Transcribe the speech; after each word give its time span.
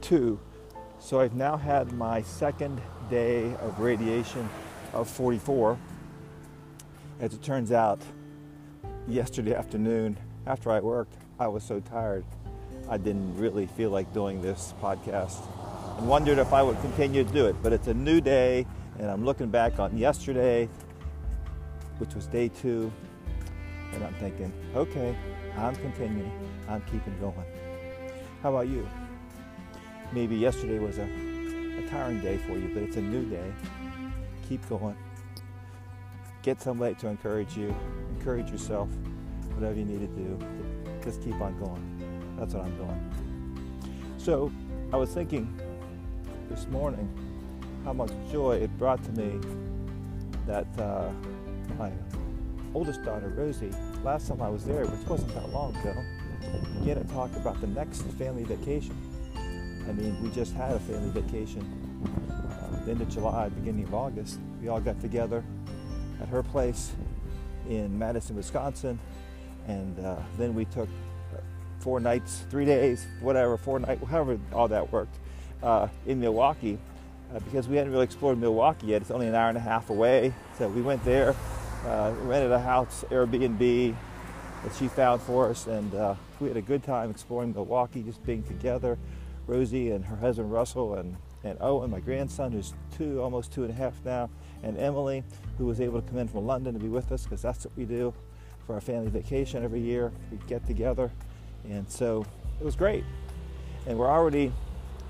two. 0.00 0.38
So 0.98 1.20
I've 1.20 1.34
now 1.34 1.56
had 1.56 1.92
my 1.92 2.22
second 2.22 2.80
day 3.08 3.54
of 3.60 3.78
radiation 3.80 4.48
of 4.92 5.08
44. 5.08 5.78
As 7.20 7.34
it 7.34 7.42
turns 7.42 7.72
out, 7.72 8.00
yesterday 9.08 9.54
afternoon, 9.54 10.18
after 10.46 10.70
I 10.70 10.80
worked, 10.80 11.16
I 11.38 11.48
was 11.48 11.62
so 11.64 11.80
tired 11.80 12.24
I 12.88 12.96
didn't 12.96 13.36
really 13.36 13.66
feel 13.66 13.90
like 13.90 14.12
doing 14.12 14.42
this 14.42 14.74
podcast 14.82 15.38
and 15.98 16.08
wondered 16.08 16.38
if 16.38 16.52
I 16.52 16.62
would 16.62 16.80
continue 16.80 17.22
to 17.22 17.32
do 17.32 17.46
it. 17.46 17.56
But 17.62 17.72
it's 17.72 17.86
a 17.86 17.94
new 17.94 18.20
day, 18.20 18.66
and 18.98 19.10
I'm 19.10 19.24
looking 19.24 19.48
back 19.48 19.78
on 19.78 19.96
yesterday, 19.96 20.68
which 21.98 22.14
was 22.14 22.26
day 22.26 22.48
two, 22.48 22.90
and 23.92 24.02
I'm 24.02 24.14
thinking, 24.14 24.52
okay, 24.74 25.16
I'm 25.56 25.76
continuing, 25.76 26.32
I'm 26.68 26.80
keeping 26.82 27.16
going. 27.20 27.44
How 28.42 28.50
about 28.50 28.68
you? 28.68 28.88
Maybe 30.12 30.36
yesterday 30.36 30.78
was 30.78 30.98
a, 30.98 31.04
a 31.04 31.88
tiring 31.88 32.20
day 32.20 32.38
for 32.38 32.52
you, 32.52 32.70
but 32.74 32.82
it's 32.82 32.96
a 32.96 33.00
new 33.00 33.24
day. 33.24 33.52
Keep 34.48 34.68
going. 34.68 34.96
Get 36.42 36.60
somebody 36.60 36.94
to 36.96 37.08
encourage 37.08 37.56
you, 37.56 37.74
encourage 38.18 38.50
yourself, 38.50 38.88
whatever 39.54 39.78
you 39.78 39.84
need 39.84 40.00
to 40.00 40.06
do. 40.08 40.38
Just 41.04 41.22
keep 41.22 41.40
on 41.40 41.58
going. 41.60 42.34
That's 42.38 42.54
what 42.54 42.64
I'm 42.64 42.76
doing. 42.76 44.14
So 44.18 44.50
I 44.92 44.96
was 44.96 45.10
thinking 45.10 45.60
this 46.48 46.66
morning 46.66 47.08
how 47.84 47.92
much 47.92 48.10
joy 48.32 48.56
it 48.56 48.76
brought 48.78 49.02
to 49.04 49.12
me 49.12 49.38
that 50.46 50.66
uh, 50.78 51.10
my 51.78 51.92
oldest 52.74 53.04
daughter, 53.04 53.32
Rosie, 53.36 53.70
last 54.02 54.26
time 54.28 54.42
I 54.42 54.48
was 54.48 54.64
there, 54.64 54.84
which 54.86 55.08
wasn't 55.08 55.32
that 55.34 55.48
long 55.50 55.76
ago, 55.76 55.94
began 56.80 56.96
to 56.96 57.12
talk 57.12 57.34
about 57.36 57.60
the 57.60 57.68
next 57.68 58.02
family 58.18 58.44
vacation. 58.44 58.96
I 59.90 59.92
mean, 59.92 60.22
we 60.22 60.30
just 60.30 60.54
had 60.54 60.70
a 60.70 60.78
family 60.78 61.10
vacation 61.10 61.66
uh, 62.48 62.84
the 62.84 62.92
end 62.92 63.00
of 63.00 63.08
July, 63.08 63.48
beginning 63.48 63.82
of 63.82 63.92
August. 63.92 64.38
We 64.62 64.68
all 64.68 64.80
got 64.80 65.00
together 65.00 65.42
at 66.22 66.28
her 66.28 66.44
place 66.44 66.92
in 67.68 67.98
Madison, 67.98 68.36
Wisconsin, 68.36 69.00
and 69.66 69.98
uh, 69.98 70.14
then 70.38 70.54
we 70.54 70.64
took 70.66 70.88
four 71.80 71.98
nights, 71.98 72.44
three 72.50 72.64
days, 72.64 73.04
whatever, 73.20 73.56
four 73.56 73.80
nights, 73.80 74.00
however 74.06 74.38
all 74.52 74.68
that 74.68 74.92
worked, 74.92 75.18
uh, 75.60 75.88
in 76.06 76.20
Milwaukee 76.20 76.78
uh, 77.34 77.40
because 77.40 77.66
we 77.66 77.76
hadn't 77.76 77.90
really 77.90 78.04
explored 78.04 78.38
Milwaukee 78.38 78.88
yet. 78.88 79.02
It's 79.02 79.10
only 79.10 79.26
an 79.26 79.34
hour 79.34 79.48
and 79.48 79.58
a 79.58 79.62
half 79.62 79.90
away. 79.90 80.32
So 80.56 80.68
we 80.68 80.82
went 80.82 81.04
there, 81.04 81.34
uh, 81.84 82.12
rented 82.22 82.52
a 82.52 82.60
house, 82.60 83.04
Airbnb 83.10 83.96
that 84.62 84.74
she 84.76 84.86
found 84.86 85.20
for 85.22 85.48
us, 85.50 85.66
and 85.66 85.92
uh, 85.96 86.14
we 86.38 86.46
had 86.46 86.56
a 86.56 86.62
good 86.62 86.84
time 86.84 87.10
exploring 87.10 87.54
Milwaukee, 87.54 88.04
just 88.04 88.24
being 88.24 88.44
together. 88.44 88.96
Rosie 89.46 89.90
and 89.90 90.04
her 90.04 90.16
husband 90.16 90.52
Russell 90.52 90.94
and, 90.94 91.16
and 91.44 91.58
Owen, 91.60 91.90
my 91.90 92.00
grandson, 92.00 92.52
who's 92.52 92.74
two, 92.96 93.20
almost 93.20 93.52
two 93.52 93.62
and 93.62 93.70
a 93.70 93.74
half 93.74 93.94
now, 94.04 94.30
and 94.62 94.78
Emily, 94.78 95.24
who 95.58 95.66
was 95.66 95.80
able 95.80 96.00
to 96.00 96.08
come 96.08 96.18
in 96.18 96.28
from 96.28 96.46
London 96.46 96.74
to 96.74 96.80
be 96.80 96.88
with 96.88 97.12
us 97.12 97.24
because 97.24 97.42
that's 97.42 97.64
what 97.64 97.76
we 97.76 97.84
do 97.84 98.12
for 98.66 98.74
our 98.74 98.80
family 98.80 99.10
vacation 99.10 99.64
every 99.64 99.80
year. 99.80 100.12
We 100.30 100.38
get 100.46 100.66
together, 100.66 101.10
and 101.68 101.90
so 101.90 102.24
it 102.60 102.64
was 102.64 102.76
great. 102.76 103.04
And 103.86 103.98
we're 103.98 104.10
already 104.10 104.52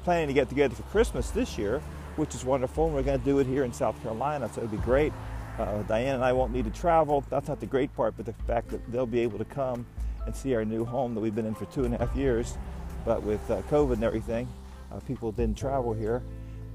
planning 0.05 0.28
to 0.28 0.33
get 0.33 0.48
together 0.48 0.75
for 0.75 0.83
Christmas 0.84 1.31
this 1.31 1.58
year, 1.58 1.83
which 2.17 2.34
is 2.34 2.45
wonderful. 2.45 2.86
And 2.86 2.95
we're 2.95 3.03
going 3.03 3.19
to 3.19 3.25
do 3.25 3.39
it 3.41 3.47
here 3.47 3.64
in 3.64 3.73
South 3.73 4.01
Carolina, 4.03 4.48
so 4.53 4.62
it'll 4.62 4.77
be 4.77 4.83
great. 4.83 5.12
Uh, 5.58 5.83
Diane 5.83 6.14
and 6.14 6.25
I 6.25 6.33
won't 6.33 6.53
need 6.53 6.64
to 6.64 6.70
travel. 6.70 7.25
That's 7.28 7.48
not 7.48 7.61
the 7.61 7.67
great 7.67 7.95
part, 7.95 8.14
but 8.17 8.25
the 8.25 8.33
fact 8.47 8.70
that 8.70 8.91
they'll 8.91 9.05
be 9.05 9.20
able 9.20 9.39
to 9.39 9.45
come 9.45 9.84
and 10.25 10.34
see 10.34 10.55
our 10.55 10.64
new 10.64 10.84
home 10.84 11.14
that 11.14 11.20
we've 11.20 11.34
been 11.34 11.47
in 11.47 11.55
for 11.55 11.67
two 11.67 11.84
and 11.84 11.95
a 11.95 11.98
half 11.98 12.14
years. 12.17 12.56
But 13.05 13.23
with 13.23 13.51
uh, 13.51 13.62
COVID 13.62 13.95
and 13.95 14.05
everything, 14.05 14.48
uh, 14.93 15.01
people 15.01 15.33
didn't 15.33 15.56
travel 15.56 15.93
here. 15.93 16.23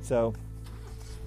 So 0.01 0.33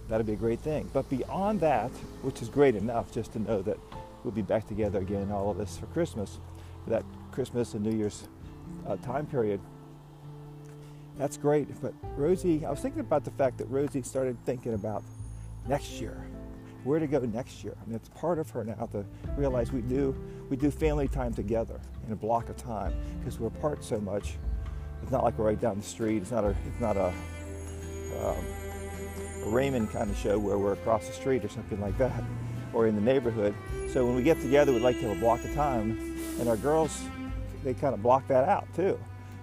that'd 0.08 0.26
be 0.26 0.32
a 0.32 0.36
great 0.36 0.60
thing. 0.60 0.88
But 0.92 1.08
beyond 1.08 1.60
that, 1.60 1.90
which 2.22 2.42
is 2.42 2.48
great 2.48 2.74
enough 2.74 3.12
just 3.12 3.32
to 3.32 3.38
know 3.38 3.62
that 3.62 3.78
we'll 4.24 4.32
be 4.32 4.42
back 4.42 4.66
together 4.66 4.98
again, 5.00 5.30
all 5.30 5.50
of 5.50 5.60
us, 5.60 5.76
for 5.76 5.86
Christmas, 5.86 6.38
for 6.84 6.90
that 6.90 7.04
Christmas 7.30 7.74
and 7.74 7.84
New 7.84 7.96
Year's 7.96 8.28
uh, 8.86 8.96
time 8.96 9.26
period. 9.26 9.60
That's 11.18 11.36
great. 11.36 11.68
But 11.80 11.94
Rosie, 12.16 12.64
I 12.64 12.70
was 12.70 12.80
thinking 12.80 13.00
about 13.00 13.24
the 13.24 13.30
fact 13.32 13.58
that 13.58 13.66
Rosie 13.66 14.02
started 14.02 14.36
thinking 14.44 14.74
about 14.74 15.02
next 15.66 16.00
year, 16.00 16.16
where 16.84 16.98
to 16.98 17.06
go 17.06 17.20
next 17.20 17.64
year. 17.64 17.74
I 17.82 17.86
mean, 17.86 17.96
it's 17.96 18.08
part 18.10 18.38
of 18.38 18.48
her 18.50 18.64
now 18.64 18.88
to 18.92 19.04
realize 19.36 19.72
we 19.72 19.82
do 19.82 20.14
we 20.48 20.56
do 20.56 20.70
family 20.70 21.08
time 21.08 21.34
together 21.34 21.78
in 22.06 22.12
a 22.12 22.16
block 22.16 22.48
of 22.48 22.56
time 22.56 22.94
because 23.18 23.38
we're 23.38 23.48
apart 23.48 23.84
so 23.84 24.00
much. 24.00 24.38
It's 25.02 25.12
not 25.12 25.24
like 25.24 25.38
we're 25.38 25.46
right 25.46 25.60
down 25.60 25.76
the 25.76 25.82
street. 25.82 26.22
It's 26.22 26.30
not 26.30 26.44
a 26.44 26.54
it's 26.66 26.80
not 26.80 26.96
a, 26.96 27.12
um, 28.20 28.44
a 29.44 29.48
Raymond 29.48 29.90
kind 29.90 30.10
of 30.10 30.16
show 30.16 30.38
where 30.38 30.58
we're 30.58 30.74
across 30.74 31.06
the 31.06 31.12
street 31.12 31.44
or 31.44 31.48
something 31.48 31.80
like 31.80 31.96
that, 31.98 32.22
or 32.72 32.86
in 32.86 32.94
the 32.94 33.00
neighborhood. 33.00 33.54
So 33.92 34.04
when 34.04 34.14
we 34.14 34.22
get 34.22 34.40
together, 34.40 34.72
we'd 34.72 34.82
like 34.82 34.96
to 35.00 35.08
have 35.08 35.16
a 35.16 35.20
block 35.20 35.42
of 35.44 35.54
time, 35.54 35.98
and 36.38 36.48
our 36.48 36.56
girls 36.56 37.02
they 37.64 37.74
kind 37.74 37.94
of 37.94 38.02
block 38.02 38.26
that 38.28 38.48
out 38.48 38.66
too 38.76 38.98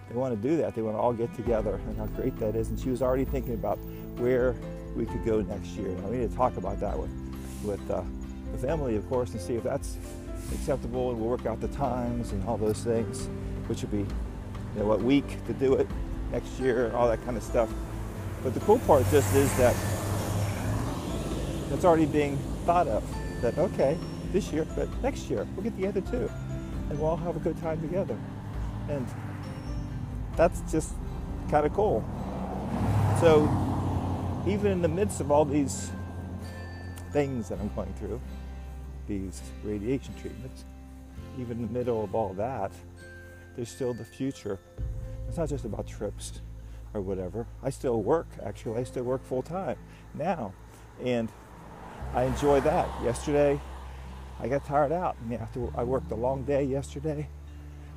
they 0.09 0.16
want 0.16 0.39
to 0.39 0.47
do 0.47 0.57
that. 0.57 0.75
They 0.75 0.81
want 0.81 0.95
to 0.95 0.99
all 0.99 1.13
get 1.13 1.33
together 1.35 1.75
and 1.87 1.97
how 1.97 2.05
great 2.07 2.37
that 2.39 2.55
is. 2.55 2.69
And 2.69 2.79
she 2.79 2.89
was 2.89 3.01
already 3.01 3.25
thinking 3.25 3.53
about 3.53 3.77
where 4.17 4.55
we 4.95 5.05
could 5.05 5.25
go 5.25 5.41
next 5.41 5.69
year. 5.69 5.89
Now 5.89 6.07
we 6.09 6.17
need 6.17 6.29
to 6.29 6.35
talk 6.35 6.57
about 6.57 6.79
that 6.79 6.97
with 6.97 7.11
with 7.63 7.91
uh, 7.91 8.03
with 8.51 8.63
Emily, 8.63 8.95
of 8.95 9.07
course, 9.09 9.31
and 9.31 9.41
see 9.41 9.55
if 9.55 9.63
that's 9.63 9.97
acceptable. 10.53 11.11
And 11.11 11.19
we'll 11.19 11.29
work 11.29 11.45
out 11.45 11.59
the 11.59 11.67
times 11.69 12.31
and 12.31 12.47
all 12.47 12.57
those 12.57 12.83
things, 12.83 13.27
which 13.67 13.81
would 13.81 13.91
be 13.91 14.05
you 14.75 14.81
know 14.81 14.88
what 14.88 15.02
week 15.02 15.46
to 15.47 15.53
do 15.53 15.75
it 15.75 15.88
next 16.31 16.59
year 16.59 16.88
and 16.88 16.96
all 16.96 17.08
that 17.08 17.24
kind 17.24 17.38
of 17.38 17.44
stuff. 17.44 17.69
But 18.44 18.53
the 18.53 18.59
cool 18.62 18.80
part 18.80 19.09
just 19.09 19.34
is 19.34 19.56
that 19.58 19.75
it's 21.72 21.86
already 21.86 22.06
being 22.06 22.38
thought 22.66 22.88
of. 22.88 23.03
That 23.41 23.58
okay, 23.58 23.97
this 24.31 24.52
year, 24.52 24.66
but 24.75 24.90
next 25.02 25.30
year 25.30 25.47
we'll 25.56 25.64
get 25.64 25.75
together 25.75 26.02
too, 26.02 26.30
and 26.90 27.00
we'll 27.00 27.09
all 27.09 27.18
have 27.18 27.35
a 27.35 27.40
good 27.40 27.59
time 27.62 27.80
together. 27.81 28.18
And 28.90 29.08
that's 30.35 30.59
just 30.72 30.94
kind 31.50 31.66
of 31.66 31.74
cool. 31.74 32.03
So, 33.19 33.50
even 34.47 34.72
in 34.72 34.81
the 34.81 34.88
midst 34.88 35.22
of 35.22 35.31
all 35.31 35.46
these 35.46 35.91
things 37.12 37.50
that 37.50 37.59
I'm 37.59 37.69
going 37.75 37.94
through, 37.94 38.19
these 39.08 39.41
radiation 39.64 40.14
treatments, 40.19 40.66
even 41.40 41.58
in 41.58 41.68
the 41.68 41.74
middle 41.74 42.03
of 42.03 42.14
all 42.14 42.34
that, 42.34 42.72
there's 43.55 43.69
still 43.69 43.93
the 43.93 44.05
future. 44.05 44.59
It's 45.27 45.38
not 45.38 45.49
just 45.49 45.66
about 45.66 45.88
trips 45.88 46.41
or 46.93 47.01
whatever. 47.01 47.45
I 47.63 47.69
still 47.69 48.01
work, 48.01 48.27
actually. 48.43 48.79
I 48.79 48.83
still 48.83 49.03
work 49.03 49.23
full 49.23 49.41
time 49.41 49.77
now. 50.13 50.53
And 51.03 51.29
I 52.13 52.23
enjoy 52.23 52.61
that. 52.61 52.88
Yesterday, 53.03 53.59
I 54.39 54.47
got 54.47 54.66
tired 54.66 54.91
out. 54.91 55.16
I 55.21 55.29
mean, 55.29 55.39
after 55.39 55.67
I 55.75 55.83
worked 55.83 56.11
a 56.11 56.16
long 56.16 56.43
day 56.43 56.63
yesterday, 56.63 57.27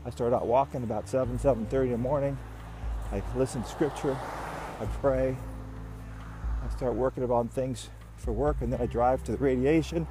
I 0.04 0.10
start 0.10 0.32
out 0.32 0.46
walking 0.46 0.82
about 0.82 1.08
7, 1.08 1.38
7.30 1.38 1.84
in 1.84 1.90
the 1.92 1.98
morning. 1.98 2.38
I 3.12 3.22
listen 3.36 3.62
to 3.62 3.69
scripture. 3.69 4.16
I 4.80 4.86
pray. 5.00 5.36
I 6.64 6.76
start 6.76 6.94
working 6.94 7.28
on 7.30 7.48
things 7.48 7.90
for 8.16 8.32
work 8.32 8.56
and 8.60 8.72
then 8.72 8.80
I 8.80 8.86
drive 8.86 9.22
to 9.25 9.32
the 9.32 9.38
radiation 9.38 10.06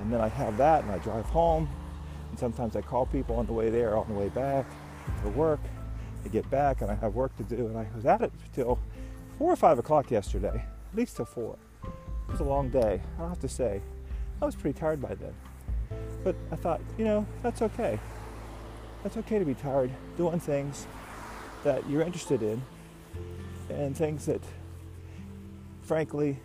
and 0.00 0.12
then 0.12 0.20
I 0.20 0.28
have 0.28 0.56
that 0.58 0.84
and 0.84 0.92
I 0.92 0.98
drive 0.98 1.24
home. 1.26 1.68
And 2.30 2.38
sometimes 2.38 2.76
I 2.76 2.82
call 2.82 3.06
people 3.06 3.36
on 3.36 3.46
the 3.46 3.52
way 3.52 3.70
there, 3.70 3.94
or 3.94 3.98
on 3.98 4.08
the 4.08 4.14
way 4.14 4.28
back 4.28 4.66
to 5.22 5.28
work. 5.30 5.60
I 6.24 6.28
get 6.28 6.48
back 6.50 6.80
and 6.80 6.90
I 6.90 6.94
have 6.96 7.14
work 7.14 7.36
to 7.36 7.42
do. 7.42 7.66
And 7.66 7.78
I 7.78 7.86
was 7.94 8.06
at 8.06 8.20
it 8.20 8.32
till 8.52 8.78
4 9.38 9.52
or 9.52 9.56
5 9.56 9.78
o'clock 9.78 10.10
yesterday, 10.10 10.64
at 10.90 10.96
least 10.96 11.16
till 11.16 11.24
4. 11.24 11.56
It 11.84 12.32
was 12.32 12.40
a 12.40 12.44
long 12.44 12.68
day, 12.68 13.00
I 13.18 13.28
have 13.28 13.38
to 13.40 13.48
say. 13.48 13.80
I 14.40 14.44
was 14.44 14.54
pretty 14.54 14.78
tired 14.78 15.00
by 15.00 15.14
then. 15.14 15.34
But 16.24 16.36
I 16.52 16.56
thought, 16.56 16.80
you 16.96 17.04
know, 17.04 17.26
that's 17.42 17.62
okay. 17.62 17.98
That's 19.02 19.16
okay 19.16 19.38
to 19.38 19.44
be 19.44 19.54
tired 19.54 19.90
doing 20.16 20.40
things 20.40 20.86
that 21.64 21.88
you're 21.88 22.02
interested 22.02 22.42
in 22.42 22.60
and 23.70 23.96
things 23.96 24.26
that, 24.26 24.42
frankly, 25.82 26.38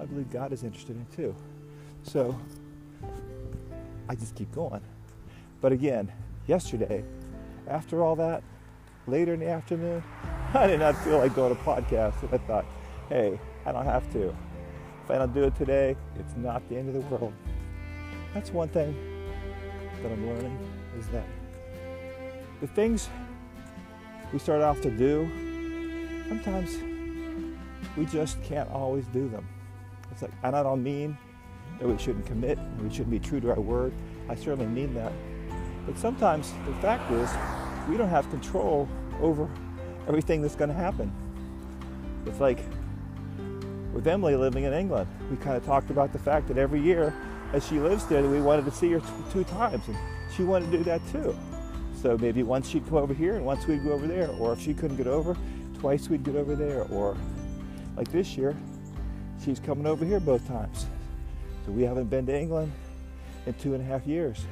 I 0.00 0.04
believe 0.04 0.30
God 0.30 0.52
is 0.52 0.62
interested 0.62 0.96
in 0.96 1.06
too. 1.14 1.34
So 2.02 2.38
I 4.08 4.14
just 4.14 4.34
keep 4.34 4.52
going. 4.52 4.80
But 5.60 5.72
again, 5.72 6.12
yesterday, 6.46 7.04
after 7.68 8.02
all 8.02 8.16
that, 8.16 8.42
later 9.06 9.34
in 9.34 9.40
the 9.40 9.48
afternoon, 9.48 10.02
I 10.54 10.66
did 10.66 10.80
not 10.80 10.96
feel 11.02 11.18
like 11.18 11.34
doing 11.34 11.52
a 11.52 11.56
podcast. 11.56 12.22
And 12.22 12.34
I 12.34 12.38
thought, 12.38 12.64
hey, 13.08 13.38
I 13.64 13.72
don't 13.72 13.84
have 13.84 14.10
to. 14.12 14.28
If 15.04 15.10
I 15.10 15.18
don't 15.18 15.32
do 15.32 15.44
it 15.44 15.54
today, 15.54 15.96
it's 16.18 16.34
not 16.36 16.68
the 16.68 16.76
end 16.76 16.88
of 16.88 16.94
the 16.94 17.14
world. 17.14 17.32
That's 18.34 18.50
one 18.50 18.68
thing 18.68 18.94
that 20.02 20.12
I'm 20.12 20.26
learning 20.26 20.58
is 20.98 21.06
that 21.08 21.24
the 22.60 22.66
things 22.66 23.08
we 24.32 24.38
start 24.38 24.62
off 24.62 24.80
to 24.80 24.90
do, 24.90 25.28
sometimes 26.28 26.76
we 27.96 28.04
just 28.06 28.42
can't 28.42 28.70
always 28.70 29.06
do 29.06 29.28
them. 29.28 29.46
It's 30.10 30.22
like, 30.22 30.32
and 30.42 30.56
I 30.56 30.62
don't 30.62 30.82
mean 30.82 31.16
that 31.78 31.86
we 31.86 31.98
shouldn't 31.98 32.26
commit, 32.26 32.58
we 32.82 32.90
shouldn't 32.90 33.10
be 33.10 33.18
true 33.18 33.40
to 33.40 33.50
our 33.50 33.60
word. 33.60 33.92
I 34.28 34.34
certainly 34.34 34.66
mean 34.66 34.94
that. 34.94 35.12
But 35.86 35.96
sometimes 35.98 36.52
the 36.66 36.74
fact 36.74 37.10
is, 37.12 37.30
we 37.88 37.96
don't 37.96 38.08
have 38.08 38.28
control 38.30 38.88
over 39.20 39.48
everything 40.08 40.42
that's 40.42 40.56
going 40.56 40.70
to 40.70 40.74
happen. 40.74 41.12
It's 42.26 42.40
like 42.40 42.58
with 43.92 44.06
Emily 44.06 44.36
living 44.36 44.64
in 44.64 44.72
England, 44.72 45.08
we 45.30 45.36
kind 45.36 45.56
of 45.56 45.64
talked 45.64 45.90
about 45.90 46.12
the 46.12 46.18
fact 46.18 46.48
that 46.48 46.58
every 46.58 46.80
year 46.80 47.14
as 47.52 47.66
she 47.66 47.78
lives 47.78 48.04
there, 48.06 48.22
we 48.22 48.40
wanted 48.40 48.64
to 48.64 48.70
see 48.70 48.90
her 48.92 49.00
t- 49.00 49.06
two 49.32 49.44
times, 49.44 49.86
and 49.86 49.96
she 50.34 50.42
wanted 50.42 50.70
to 50.70 50.78
do 50.78 50.84
that 50.84 51.00
too. 51.12 51.36
So 52.02 52.18
maybe 52.18 52.42
once 52.42 52.68
she'd 52.68 52.86
come 52.88 52.98
over 52.98 53.14
here 53.14 53.36
and 53.36 53.44
once 53.46 53.66
we'd 53.66 53.84
go 53.84 53.92
over 53.92 54.06
there, 54.06 54.28
or 54.38 54.52
if 54.52 54.60
she 54.60 54.74
couldn't 54.74 54.96
get 54.96 55.06
over, 55.06 55.36
twice 55.78 56.08
we'd 56.08 56.24
get 56.24 56.36
over 56.36 56.54
there, 56.54 56.82
or 56.90 57.16
like 57.96 58.10
this 58.10 58.36
year, 58.36 58.54
she's 59.44 59.60
coming 59.60 59.86
over 59.86 60.04
here 60.04 60.20
both 60.20 60.46
times. 60.46 60.86
So 61.64 61.72
we 61.72 61.84
haven't 61.84 62.10
been 62.10 62.26
to 62.26 62.38
England 62.38 62.72
in 63.46 63.54
two 63.54 63.74
and 63.74 63.82
a 63.82 63.86
half 63.86 64.06
years. 64.06 64.44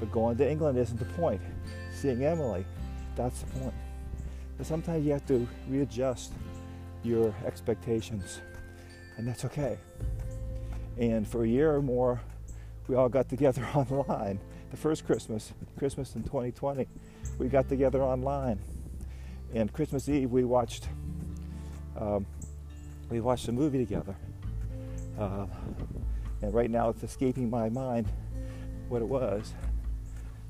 But 0.00 0.12
going 0.12 0.36
to 0.38 0.50
England 0.50 0.78
isn't 0.78 0.98
the 0.98 1.04
point. 1.16 1.40
Seeing 1.92 2.24
Emily, 2.24 2.64
that's 3.14 3.42
the 3.42 3.60
point. 3.60 3.74
But 4.56 4.66
sometimes 4.66 5.04
you 5.04 5.12
have 5.12 5.26
to 5.26 5.46
readjust 5.68 6.32
your 7.02 7.34
expectations, 7.46 8.40
and 9.16 9.26
that's 9.26 9.44
okay. 9.44 9.78
And 10.98 11.26
for 11.26 11.44
a 11.44 11.48
year 11.48 11.74
or 11.74 11.82
more, 11.82 12.20
we 12.88 12.96
all 12.96 13.08
got 13.08 13.28
together 13.28 13.66
online. 13.74 14.38
The 14.70 14.76
first 14.76 15.06
Christmas, 15.06 15.52
Christmas 15.78 16.14
in 16.16 16.22
2020, 16.22 16.86
we 17.38 17.48
got 17.48 17.68
together 17.68 18.02
online. 18.02 18.58
And 19.54 19.72
Christmas 19.72 20.08
Eve, 20.08 20.30
we 20.30 20.44
watched 20.44 20.88
um, 21.98 22.26
we 23.08 23.20
watched 23.20 23.48
a 23.48 23.52
movie 23.52 23.78
together. 23.78 24.14
Uh, 25.18 25.46
and 26.42 26.52
right 26.52 26.70
now, 26.70 26.90
it's 26.90 27.02
escaping 27.02 27.48
my 27.48 27.68
mind 27.68 28.06
what 28.88 29.00
it 29.00 29.08
was. 29.08 29.54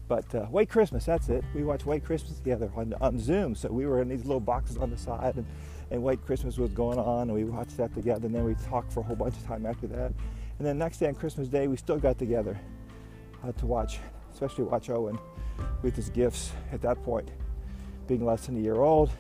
But 0.09 0.33
uh, 0.35 0.43
White 0.47 0.69
Christmas, 0.69 1.05
that's 1.05 1.29
it. 1.29 1.45
We 1.55 1.65
watched 1.65 1.85
White 1.85 2.05
Christmas 2.05 2.39
together 2.39 2.71
on, 2.77 2.95
on 3.01 3.19
Zoom. 3.19 3.55
So 3.55 3.71
we 3.71 3.87
were 3.87 4.01
in 4.03 4.09
these 4.09 4.25
little 4.25 4.41
boxes 4.41 4.77
on 4.77 4.91
the 4.91 4.97
side, 4.97 5.37
and, 5.37 5.47
and 5.91 6.03
White 6.03 6.25
Christmas 6.25 6.59
was 6.59 6.71
going 6.71 6.99
on, 6.99 7.23
and 7.23 7.35
we 7.35 7.45
watched 7.45 7.77
that 7.79 7.93
together. 7.95 8.27
And 8.27 8.35
then 8.35 8.45
we 8.45 8.55
talked 8.55 8.93
for 8.93 9.01
a 9.01 9.03
whole 9.03 9.17
bunch 9.17 9.37
of 9.37 9.45
time 9.45 9.67
after 9.67 9.87
that. 9.89 10.13
And 10.59 10.67
then 10.67 10.79
next 10.79 10.99
day 10.99 11.09
on 11.09 11.15
Christmas 11.15 11.49
Day, 11.49 11.67
we 11.67 11.77
still 11.77 11.99
got 11.99 12.19
together 12.19 12.59
uh, 13.45 13.53
to 13.53 13.67
watch, 13.67 13.99
especially 14.33 14.65
watch 14.65 14.91
Owen 14.91 15.19
with 15.83 15.97
his 15.97 16.09
gifts 16.09 16.53
at 16.73 16.81
that 16.83 17.03
point. 17.03 17.31
Being 18.07 18.25
less 18.25 18.47
than 18.47 18.57
a 18.57 18.61
year 18.61 18.77
old, 18.77 19.11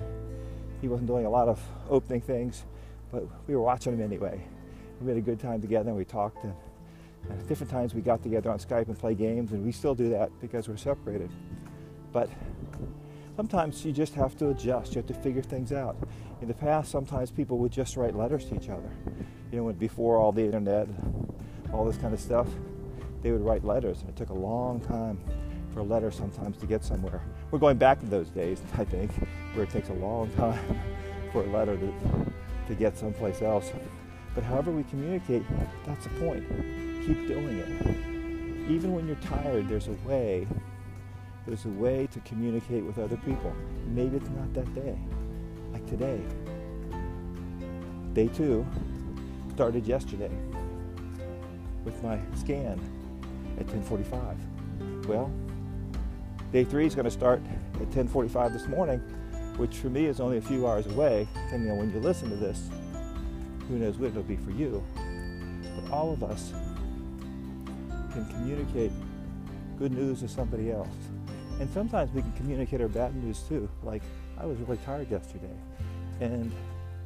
he 0.80 0.88
wasn't 0.88 1.08
doing 1.08 1.26
a 1.26 1.30
lot 1.30 1.48
of 1.48 1.60
opening 1.90 2.20
things, 2.20 2.64
but 3.10 3.24
we 3.46 3.56
were 3.56 3.62
watching 3.62 3.94
him 3.94 4.02
anyway. 4.02 4.40
We 5.00 5.08
had 5.08 5.18
a 5.18 5.20
good 5.20 5.40
time 5.40 5.60
together 5.60 5.88
and 5.88 5.98
we 5.98 6.04
talked. 6.04 6.44
And, 6.44 6.54
and 7.28 7.40
at 7.40 7.48
different 7.48 7.70
times 7.70 7.94
we 7.94 8.00
got 8.00 8.22
together 8.22 8.50
on 8.50 8.58
Skype 8.58 8.86
and 8.86 8.98
play 8.98 9.14
games, 9.14 9.52
and 9.52 9.64
we 9.64 9.72
still 9.72 9.94
do 9.94 10.08
that 10.10 10.30
because 10.40 10.68
we're 10.68 10.76
separated. 10.76 11.30
But 12.12 12.30
sometimes 13.36 13.84
you 13.84 13.92
just 13.92 14.14
have 14.14 14.36
to 14.38 14.50
adjust. 14.50 14.94
You 14.94 14.98
have 15.00 15.06
to 15.06 15.14
figure 15.14 15.42
things 15.42 15.72
out. 15.72 15.96
In 16.40 16.48
the 16.48 16.54
past, 16.54 16.90
sometimes 16.90 17.30
people 17.30 17.58
would 17.58 17.72
just 17.72 17.96
write 17.96 18.14
letters 18.14 18.44
to 18.46 18.56
each 18.56 18.68
other. 18.68 18.90
You 19.50 19.58
know, 19.58 19.64
when 19.64 19.74
before 19.74 20.18
all 20.18 20.32
the 20.32 20.44
internet, 20.44 20.88
all 21.72 21.84
this 21.84 21.96
kind 21.96 22.14
of 22.14 22.20
stuff, 22.20 22.46
they 23.22 23.32
would 23.32 23.42
write 23.42 23.64
letters, 23.64 24.00
and 24.00 24.10
it 24.10 24.16
took 24.16 24.30
a 24.30 24.34
long 24.34 24.80
time 24.80 25.18
for 25.72 25.80
a 25.80 25.84
letter 25.84 26.10
sometimes 26.10 26.56
to 26.58 26.66
get 26.66 26.84
somewhere. 26.84 27.20
We're 27.50 27.58
going 27.58 27.76
back 27.76 28.00
to 28.00 28.06
those 28.06 28.28
days, 28.30 28.60
I 28.78 28.84
think, 28.84 29.12
where 29.54 29.64
it 29.64 29.70
takes 29.70 29.88
a 29.88 29.94
long 29.94 30.30
time 30.32 30.58
for 31.32 31.42
a 31.42 31.50
letter 31.50 31.76
to, 31.76 31.92
to 32.68 32.74
get 32.74 32.96
someplace 32.96 33.42
else. 33.42 33.70
But 34.34 34.44
however 34.44 34.70
we 34.70 34.84
communicate, 34.84 35.42
that's 35.84 36.04
the 36.04 36.10
point. 36.20 36.44
Keep 37.06 37.28
doing 37.28 37.58
it. 37.58 38.68
Even 38.68 38.92
when 38.92 39.06
you're 39.06 39.14
tired, 39.16 39.68
there's 39.68 39.86
a 39.86 39.92
way. 40.08 40.44
There's 41.46 41.64
a 41.64 41.68
way 41.68 42.08
to 42.08 42.18
communicate 42.20 42.84
with 42.84 42.98
other 42.98 43.16
people. 43.18 43.54
Maybe 43.86 44.16
it's 44.16 44.28
not 44.30 44.52
that 44.54 44.74
day, 44.74 44.98
like 45.72 45.86
today. 45.86 46.20
Day 48.12 48.26
two 48.26 48.66
started 49.54 49.86
yesterday 49.86 50.32
with 51.84 52.02
my 52.02 52.18
scan 52.34 52.80
at 53.60 53.68
10:45. 53.68 55.06
Well, 55.06 55.30
day 56.50 56.64
three 56.64 56.86
is 56.86 56.96
going 56.96 57.04
to 57.04 57.10
start 57.12 57.40
at 57.80 57.88
10:45 57.92 58.52
this 58.52 58.66
morning, 58.66 58.98
which 59.58 59.76
for 59.76 59.90
me 59.90 60.06
is 60.06 60.18
only 60.18 60.38
a 60.38 60.42
few 60.42 60.66
hours 60.66 60.88
away, 60.88 61.28
depending 61.44 61.70
on 61.70 61.78
when 61.78 61.92
you 61.92 62.00
listen 62.00 62.30
to 62.30 62.36
this. 62.36 62.68
Who 63.68 63.78
knows 63.78 63.96
when 63.96 64.10
it'll 64.10 64.24
be 64.24 64.34
for 64.34 64.50
you? 64.50 64.82
But 65.76 65.92
all 65.92 66.12
of 66.12 66.24
us 66.24 66.52
can 68.16 68.26
communicate 68.32 68.92
good 69.78 69.92
news 69.92 70.20
to 70.20 70.28
somebody 70.28 70.72
else. 70.72 70.88
And 71.60 71.68
sometimes 71.70 72.10
we 72.12 72.22
can 72.22 72.32
communicate 72.32 72.80
our 72.80 72.88
bad 72.88 73.14
news 73.22 73.40
too. 73.48 73.68
Like, 73.82 74.02
I 74.38 74.46
was 74.46 74.58
really 74.58 74.78
tired 74.78 75.10
yesterday, 75.10 75.54
and 76.20 76.50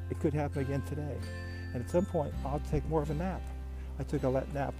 it 0.09 0.21
could 0.21 0.33
happen 0.33 0.63
again 0.63 0.83
today. 0.83 1.17
And 1.75 1.85
at 1.85 1.91
some 1.91 2.05
point, 2.05 2.33
I'll 2.45 2.63
take 2.71 2.89
more 2.89 3.03
of 3.03 3.11
a 3.11 3.15
nap. 3.15 3.43
I 3.99 4.05
took 4.05 4.23
a 4.23 4.45
nap 4.55 4.75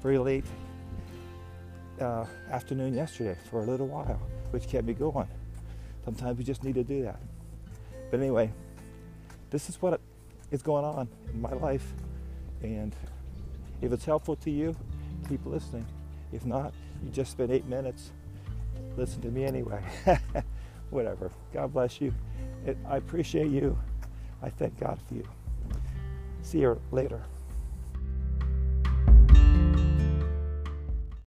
very 0.00 0.18
late 0.18 0.44
uh, 2.00 2.24
afternoon 2.50 2.94
yesterday 2.94 3.36
for 3.50 3.62
a 3.62 3.66
little 3.66 3.88
while, 3.88 4.20
which 4.50 4.68
kept 4.68 4.86
me 4.86 4.94
going. 4.94 5.28
Sometimes 6.04 6.38
we 6.38 6.44
just 6.44 6.62
need 6.62 6.74
to 6.74 6.84
do 6.84 7.02
that. 7.02 7.20
But 8.10 8.20
anyway, 8.20 8.52
this 9.50 9.68
is 9.68 9.82
what 9.82 10.00
is 10.50 10.62
going 10.62 10.84
on 10.84 11.08
in 11.32 11.40
my 11.40 11.52
life. 11.52 11.92
And 12.62 12.94
if 13.80 13.92
it's 13.92 14.04
helpful 14.04 14.36
to 14.36 14.50
you, 14.50 14.74
keep 15.28 15.44
listening. 15.46 15.86
If 16.32 16.44
not, 16.44 16.72
you 17.02 17.10
just 17.10 17.32
spent 17.32 17.50
eight 17.50 17.66
minutes. 17.66 18.10
Listen 18.96 19.20
to 19.22 19.28
me 19.28 19.44
anyway. 19.44 19.82
Whatever. 20.90 21.30
God 21.52 21.72
bless 21.72 22.00
you. 22.00 22.14
I 22.86 22.96
appreciate 22.96 23.48
you. 23.48 23.78
I 24.42 24.50
thank 24.50 24.78
God 24.78 24.98
for 25.06 25.14
you. 25.14 25.24
See 26.42 26.60
you 26.60 26.80
later. 26.90 27.22